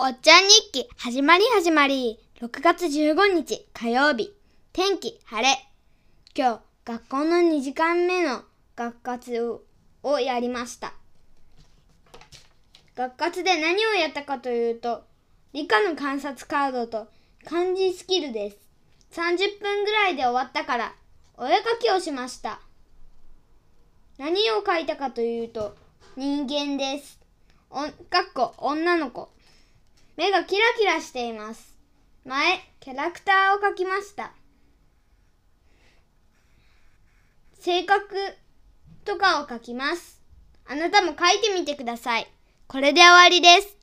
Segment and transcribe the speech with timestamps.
[0.00, 2.20] おっちゃん日記始まり始まり。
[2.40, 4.32] 6月15日火曜日。
[4.72, 5.48] 天気晴れ。
[6.36, 8.42] 今日学校の2時間目の
[8.76, 9.60] 学活
[10.04, 10.94] をやりました。
[12.94, 15.02] 学活で何をやったかというと
[15.52, 17.08] 理科の観察カードと
[17.44, 18.58] 漢字スキルです。
[19.20, 20.94] 30分ぐらいで終わったから
[21.36, 22.60] お絵かきをしました。
[24.16, 25.74] 何を描いたかというと
[26.16, 27.18] 人間です。
[27.68, 27.90] おかっ
[28.32, 29.36] こ女の子。
[30.18, 31.78] 目がキラキラしています。
[32.24, 34.32] 前キャラクターを描きました。
[37.60, 38.16] 性格
[39.04, 40.20] とかを描きます。
[40.66, 42.26] あなたも描いてみてください。
[42.66, 43.77] これで終わりです。